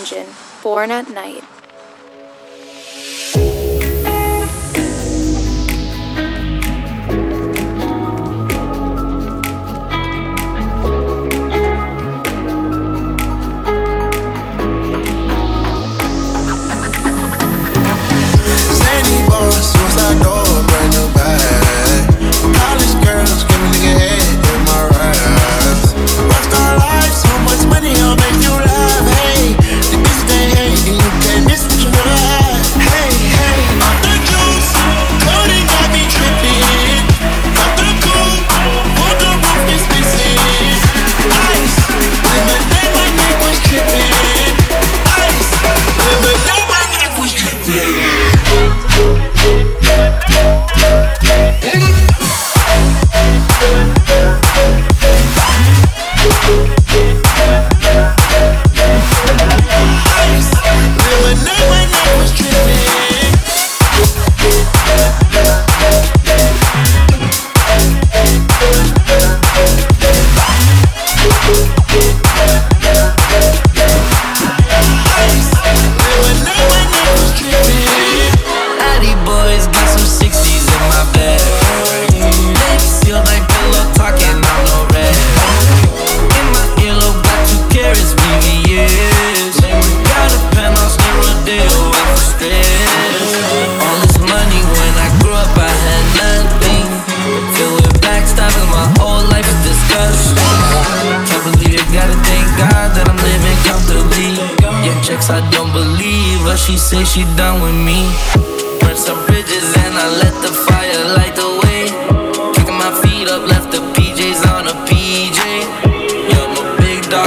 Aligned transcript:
Engine, 0.00 0.34
Born 0.62 0.90
at 0.90 1.10
Night. 1.10 1.44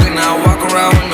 And 0.05 0.19
I 0.19 0.37
walk 0.45 0.71
around 0.71 1.12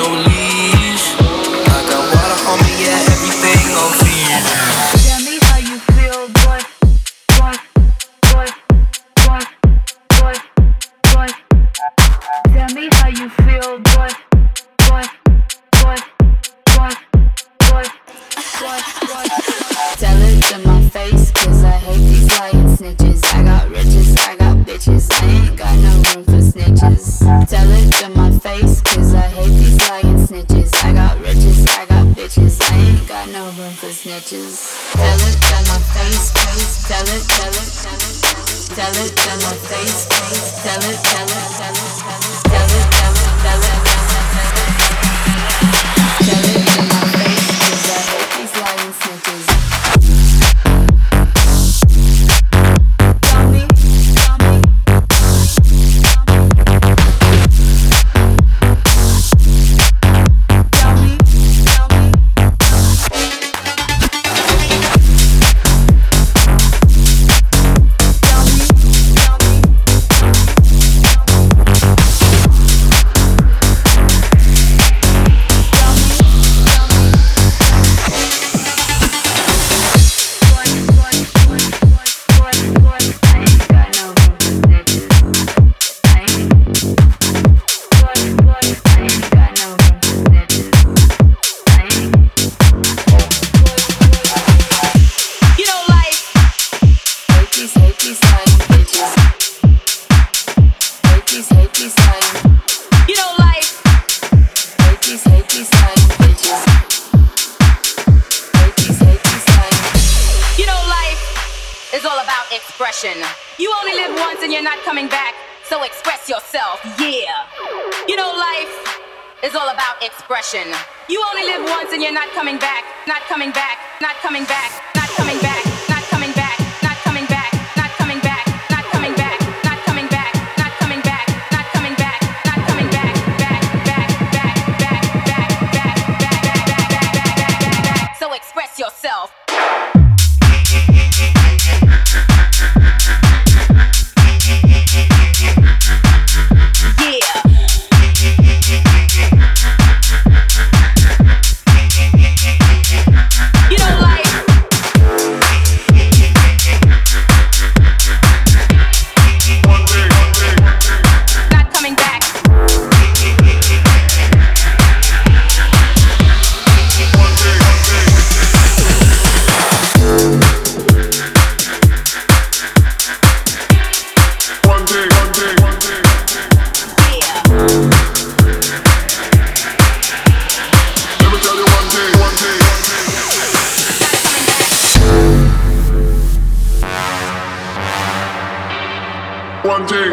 depression. 120.40 120.74
You 121.08 121.22
only 121.30 121.44
live 121.44 121.68
once 121.68 121.92
and 121.92 122.02
you're 122.02 122.12
not 122.12 122.28
coming 122.30 122.58
back, 122.58 122.84
not 123.06 123.20
coming 123.22 123.50
back, 123.50 123.78
not 124.00 124.16
coming 124.22 124.44
back. 124.44 124.89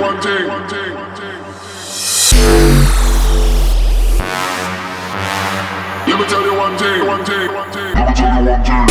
one 0.08 0.22
thing. 0.22 0.48
One. 0.48 0.62
Let 6.08 6.20
me 6.20 6.26
tell 6.28 6.42
you 6.42 6.58
one 6.58 6.78
thing. 6.78 7.06
One 7.06 7.26
thing. 7.26 7.48
Let 7.50 8.08
me 8.08 8.16
tell 8.16 8.42
you 8.42 8.50
one 8.50 8.64
thing. 8.64 8.87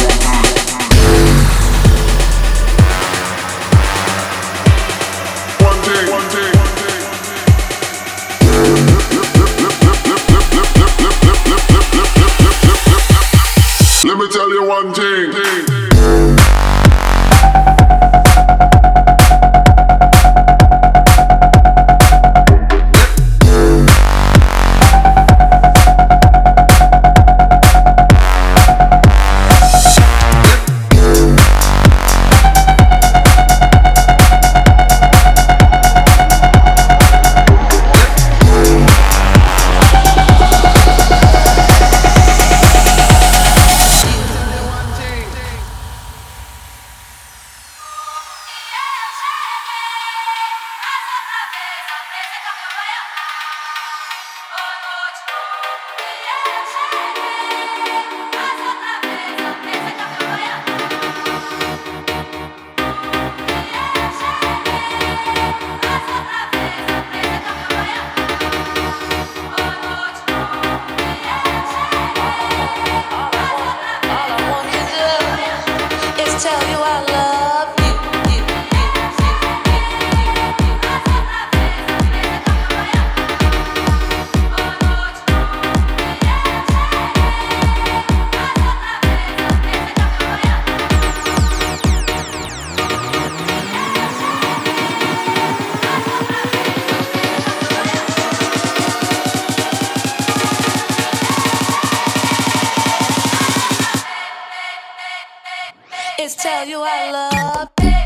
Is 106.26 106.34
tell 106.34 106.66
you 106.66 106.82
I 106.82 107.12
love 107.12 108.05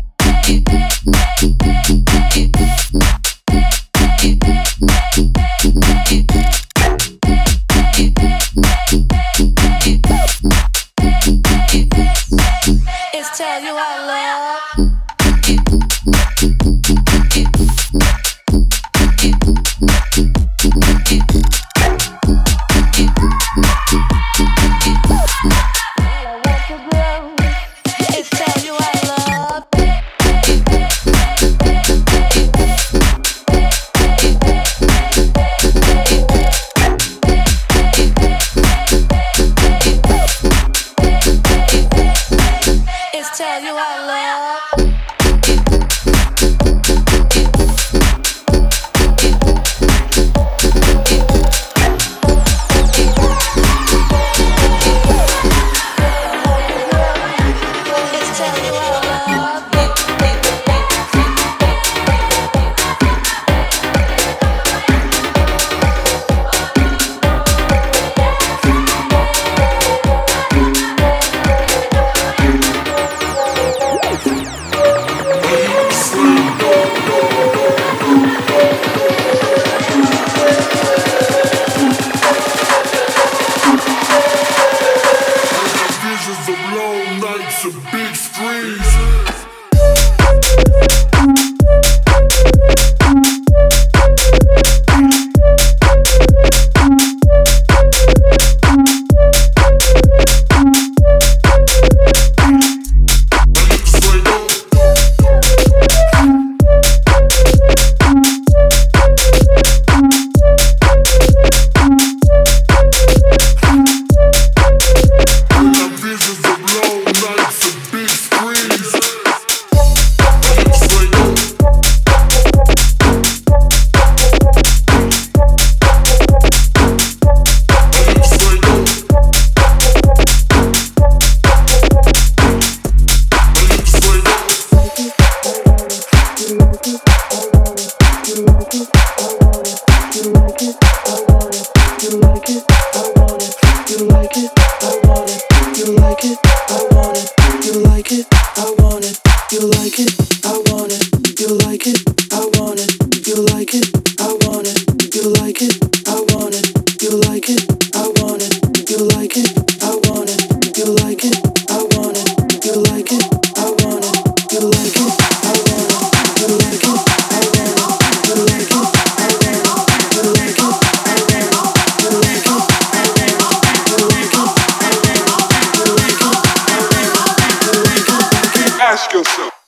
Ask 179.01 179.13
yourself. 179.13 179.60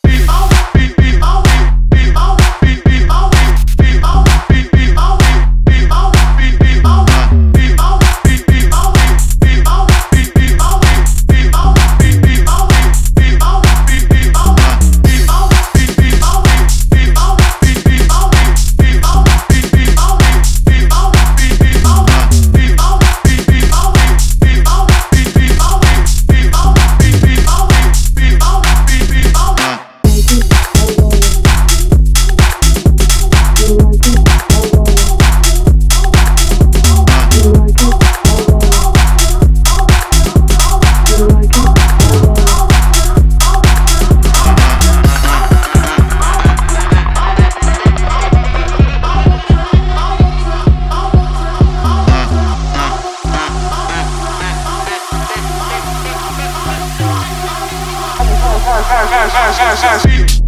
ass, 59.24 59.34
ass, 59.36 59.60
ass, 59.60 59.84
ass, 59.84 60.06
ass, 60.06 60.43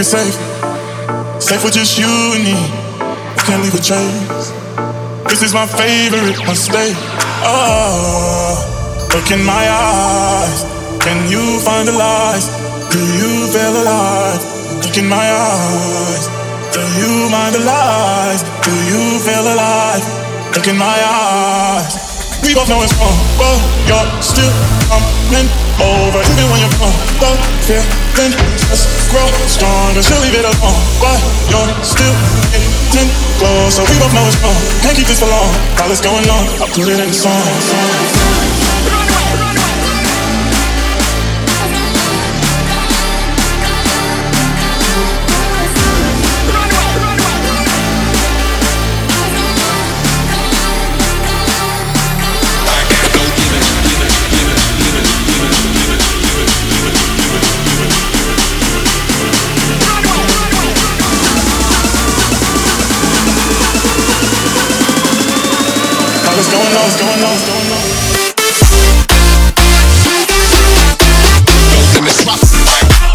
it 0.00 0.04
safe. 0.04 0.36
Safe 1.42 1.62
with 1.62 1.74
just 1.74 1.98
you 1.98 2.08
and 2.08 2.44
me. 2.44 2.56
I 3.36 3.42
can't 3.44 3.62
leave 3.62 3.74
a 3.74 3.82
trace. 3.82 4.48
This 5.28 5.42
is 5.42 5.52
my 5.52 5.66
favorite 5.66 6.40
mistake. 6.48 6.96
Oh, 7.44 8.56
look 9.12 9.28
in 9.30 9.44
my 9.44 9.64
eyes. 9.68 10.64
Can 11.04 11.28
you 11.28 11.60
find 11.60 11.86
the 11.88 11.92
lies? 11.92 12.48
Do 12.88 13.00
you 13.20 13.48
feel 13.52 13.74
alive? 13.76 14.40
Look 14.80 14.96
in 14.96 15.06
my 15.08 15.26
eyes. 15.26 16.24
Do 16.72 16.80
you 16.96 17.28
mind 17.28 17.54
the 17.56 17.64
lies? 17.64 18.40
Do 18.64 18.72
you 18.88 19.20
feel 19.20 19.44
alive? 19.44 20.04
Look 20.56 20.66
in 20.66 20.78
my 20.78 20.96
eyes. 20.96 22.40
We 22.42 22.54
both 22.54 22.68
know 22.68 22.80
it's 22.80 22.96
wrong, 22.96 23.18
but 23.36 23.60
you're 23.84 24.08
still 24.22 24.52
coming 24.88 25.69
over. 25.80 26.20
Even 26.20 26.46
when 26.52 26.60
you're 26.60 26.76
gone, 27.18 27.40
feeling 27.64 28.34
just 28.68 28.86
grow 29.10 29.26
stronger. 29.48 30.02
She'll 30.02 30.20
leave 30.20 30.36
it 30.36 30.44
alone, 30.44 30.82
but 31.00 31.18
you're 31.48 31.70
still 31.84 32.14
getting 32.92 33.10
closer. 33.40 33.82
We 33.88 33.96
both 33.98 34.14
know 34.14 34.26
it's 34.28 34.38
wrong, 34.42 34.60
can't 34.82 34.96
keep 34.96 35.06
this 35.06 35.20
for 35.20 35.28
long. 35.28 35.50
All 35.80 35.88
that's 35.88 36.00
going 36.00 36.28
on, 36.28 36.44
I 36.60 36.66
put 36.70 36.88
it 36.88 37.00
in 37.00 37.12
song. 37.12 38.29
All 66.40 66.46
that's 66.46 66.54
going 66.54 66.72
on, 66.74 66.82
what's 66.84 66.96
going 66.96 67.22
on, 67.22 67.32
what's 67.36 67.44
going 67.44 67.68
on. 67.70 68.30
Are 73.04 73.09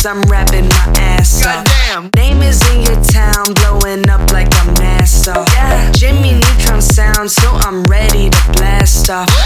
cause 0.00 0.06
I'm 0.06 0.22
rapping 0.30 0.66
my 0.68 0.94
ass 0.96 1.44
off. 1.44 1.66
Goddamn. 1.66 2.10
Name 2.16 2.42
is 2.42 2.60
in 2.70 2.82
your 2.82 3.02
town, 3.04 3.52
blowing 3.54 4.08
up 4.08 4.32
like 4.32 4.48
a 4.48 4.64
mass 4.80 5.28
off. 5.28 5.46
Yeah. 5.52 5.92
Jimmy 5.92 6.32
Neutron 6.32 6.80
sound, 6.80 7.30
so 7.30 7.50
I'm 7.50 7.84
ready 7.84 8.30
to 8.30 8.52
blast 8.52 9.10
off. 9.10 9.39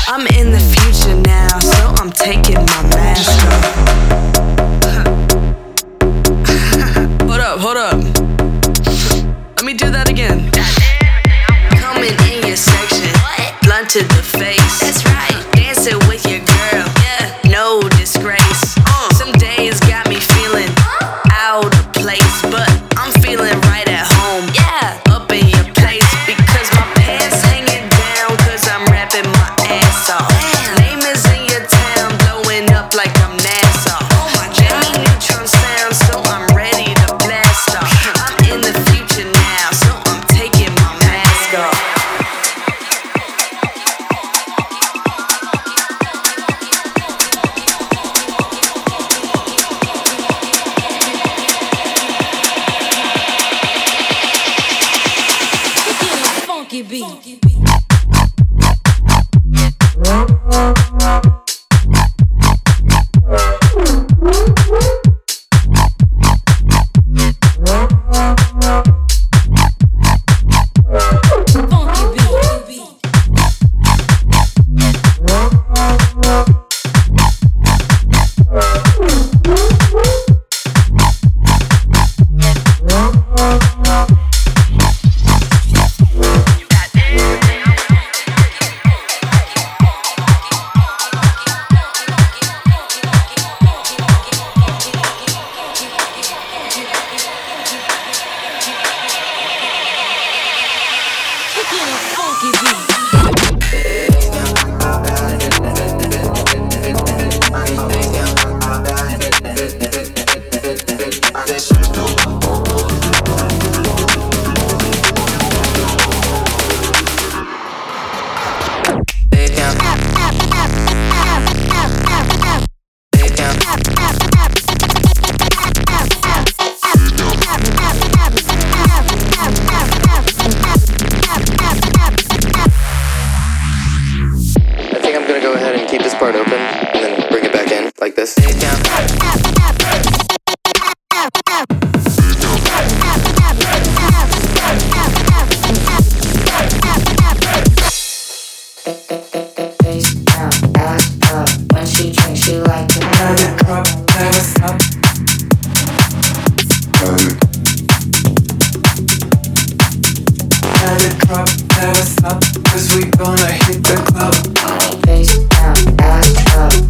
give 102.52 102.62
you 102.62 102.73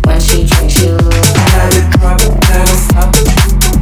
When 0.06 0.20
she 0.20 0.46
drinks, 0.46 0.82
you 0.82 0.92
look. 0.96 1.12
Let 1.12 1.76
it 1.76 1.90
drop, 1.92 2.20
let 2.20 2.68
it 2.68 2.76
stop. 2.76 3.73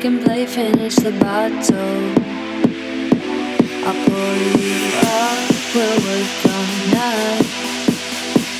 Can 0.00 0.18
play 0.24 0.46
finish 0.46 0.94
the 0.96 1.10
bottle. 1.20 2.00
I'll 3.84 3.98
pour 4.08 4.34
you 4.56 4.78
up, 5.20 5.74
work 5.76 6.40
all 6.48 6.68
night. 6.88 7.44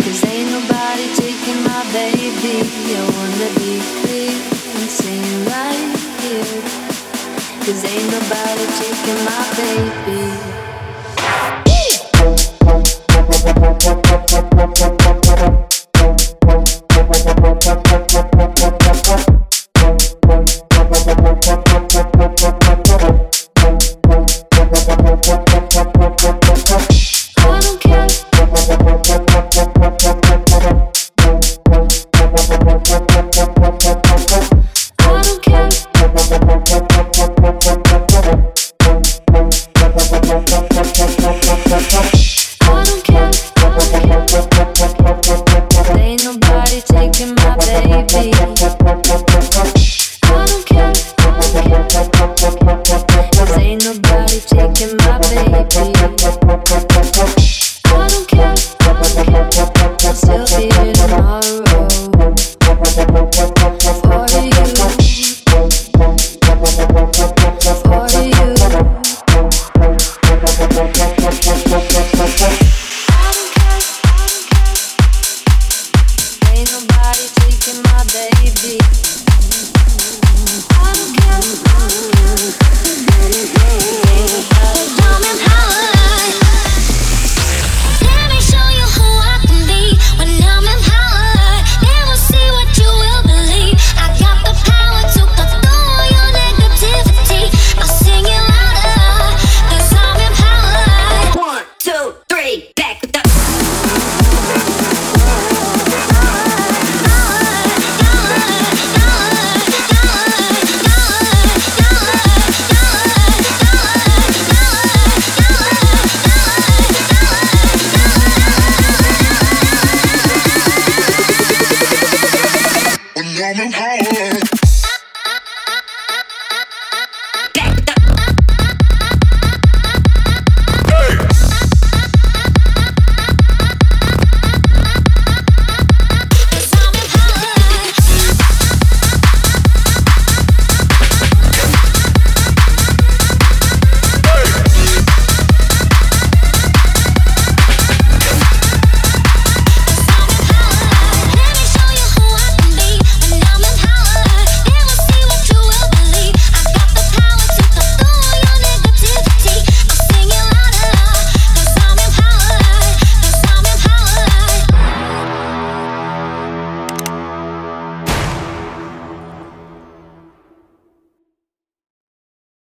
Cause 0.03 0.21
ain't 0.27 0.51
nobody 0.53 1.07
taking 1.17 1.61
my 1.65 1.83
baby. 1.97 2.61
I 2.93 3.03
wanna 3.17 3.51
be 3.57 3.73
clear 4.01 4.37
and 4.77 4.91
sing 5.01 5.25
right 5.49 5.89
here. 6.21 6.61
Cause 7.65 7.85
ain't 7.89 8.09
nobody 8.13 8.67
taking 8.77 9.21
my 9.25 9.43
baby. 9.57 10.70